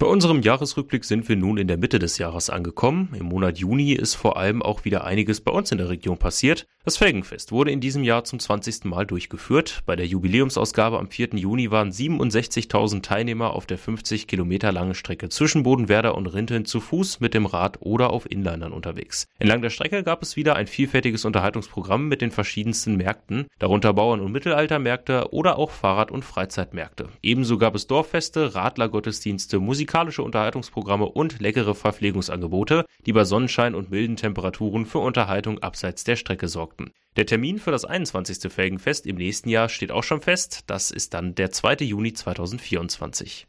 [0.00, 3.14] Bei unserem Jahresrückblick sind wir nun in der Mitte des Jahres angekommen.
[3.18, 6.66] Im Monat Juni ist vor allem auch wieder einiges bei uns in der Region passiert.
[6.86, 8.86] Das Felgenfest wurde in diesem Jahr zum 20.
[8.86, 9.82] Mal durchgeführt.
[9.84, 11.34] Bei der Jubiläumsausgabe am 4.
[11.34, 16.80] Juni waren 67.000 Teilnehmer auf der 50 Kilometer langen Strecke zwischen Bodenwerder und Rinteln zu
[16.80, 19.26] Fuß, mit dem Rad oder auf Inlinern unterwegs.
[19.38, 24.20] Entlang der Strecke gab es wieder ein vielfältiges Unterhaltungsprogramm mit den verschiedensten Märkten, darunter Bauern-
[24.20, 27.10] und Mittelaltermärkte oder auch Fahrrad- und Freizeitmärkte.
[27.20, 33.90] Ebenso gab es Dorffeste, Radlergottesdienste, Musik musikalische Unterhaltungsprogramme und leckere Verpflegungsangebote, die bei Sonnenschein und
[33.90, 36.92] milden Temperaturen für Unterhaltung abseits der Strecke sorgten.
[37.16, 38.52] Der Termin für das 21.
[38.52, 40.62] Felgenfest im nächsten Jahr steht auch schon fest.
[40.68, 41.78] Das ist dann der 2.
[41.80, 43.48] Juni 2024.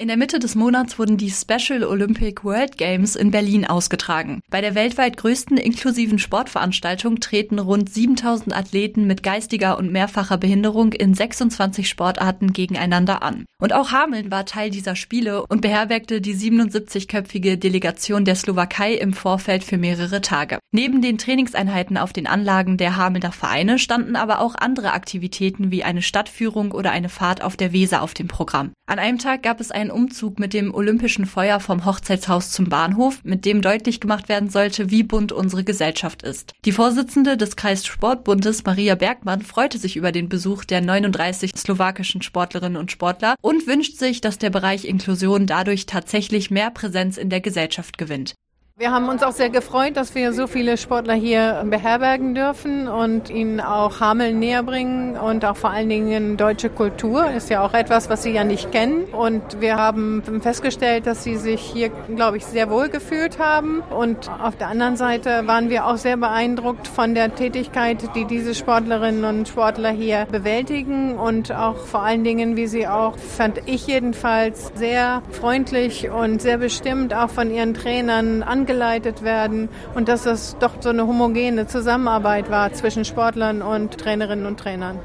[0.00, 4.42] In der Mitte des Monats wurden die Special Olympic World Games in Berlin ausgetragen.
[4.48, 10.92] Bei der weltweit größten inklusiven Sportveranstaltung treten rund 7000 Athleten mit geistiger und mehrfacher Behinderung
[10.92, 13.44] in 26 Sportarten gegeneinander an.
[13.60, 19.12] Und auch Hameln war Teil dieser Spiele und beherbergte die 77-köpfige Delegation der Slowakei im
[19.12, 20.60] Vorfeld für mehrere Tage.
[20.70, 25.82] Neben den Trainingseinheiten auf den Anlagen der Hamelner Vereine standen aber auch andere Aktivitäten wie
[25.82, 28.70] eine Stadtführung oder eine Fahrt auf der Weser auf dem Programm.
[28.86, 32.68] An einem Tag gab es ein ein Umzug mit dem Olympischen Feuer vom Hochzeitshaus zum
[32.68, 36.52] Bahnhof, mit dem deutlich gemacht werden sollte, wie bunt unsere Gesellschaft ist.
[36.64, 42.76] Die Vorsitzende des Kreissportbundes, Maria Bergmann, freute sich über den Besuch der 39 slowakischen Sportlerinnen
[42.76, 47.40] und Sportler und wünscht sich, dass der Bereich Inklusion dadurch tatsächlich mehr Präsenz in der
[47.40, 48.34] Gesellschaft gewinnt.
[48.80, 53.28] Wir haben uns auch sehr gefreut, dass wir so viele Sportler hier beherbergen dürfen und
[53.28, 57.74] ihnen auch Hameln näher bringen und auch vor allen Dingen deutsche Kultur ist ja auch
[57.74, 59.06] etwas, was sie ja nicht kennen.
[59.06, 63.80] Und wir haben festgestellt, dass sie sich hier, glaube ich, sehr wohl gefühlt haben.
[63.90, 68.54] Und auf der anderen Seite waren wir auch sehr beeindruckt von der Tätigkeit, die diese
[68.54, 73.88] Sportlerinnen und Sportler hier bewältigen und auch vor allen Dingen, wie sie auch, fand ich
[73.88, 80.26] jedenfalls, sehr freundlich und sehr bestimmt auch von ihren Trainern angekommen angeleitet werden und dass
[80.26, 85.00] es doch so eine homogene Zusammenarbeit war zwischen Sportlern und Trainerinnen und Trainern.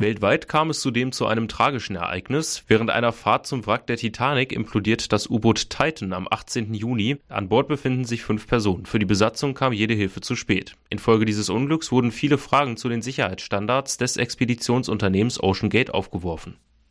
[0.00, 2.62] Weltweit kam es zudem zu einem tragischen Ereignis.
[2.68, 6.72] Während einer Fahrt zum Wrack der Titanic implodiert das U-Boot Titan am 18.
[6.72, 7.16] Juni.
[7.28, 8.86] An Bord befinden sich fünf Personen.
[8.86, 10.76] Für die Besatzung kam jede Hilfe zu spät.
[10.88, 16.58] Infolge dieses Unglücks wurden viele Fragen zu den Sicherheitsstandards des Expeditionsunternehmens Ocean Gate aufgeworfen.